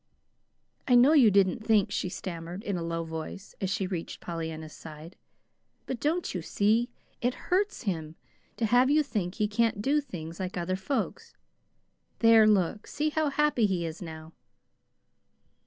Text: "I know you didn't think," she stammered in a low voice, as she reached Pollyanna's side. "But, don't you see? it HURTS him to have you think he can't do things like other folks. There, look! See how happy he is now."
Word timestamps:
"I 0.87 0.95
know 0.95 1.13
you 1.13 1.29
didn't 1.29 1.63
think," 1.63 1.91
she 1.91 2.09
stammered 2.09 2.63
in 2.63 2.75
a 2.75 2.81
low 2.81 3.03
voice, 3.03 3.53
as 3.61 3.69
she 3.69 3.85
reached 3.85 4.19
Pollyanna's 4.19 4.73
side. 4.73 5.15
"But, 5.85 5.99
don't 5.99 6.33
you 6.33 6.41
see? 6.41 6.89
it 7.21 7.35
HURTS 7.35 7.83
him 7.83 8.15
to 8.57 8.65
have 8.65 8.89
you 8.89 9.03
think 9.03 9.35
he 9.35 9.47
can't 9.47 9.79
do 9.79 10.01
things 10.01 10.39
like 10.39 10.57
other 10.57 10.75
folks. 10.75 11.35
There, 12.17 12.47
look! 12.47 12.87
See 12.87 13.09
how 13.11 13.29
happy 13.29 13.67
he 13.67 13.85
is 13.85 14.01
now." 14.01 14.33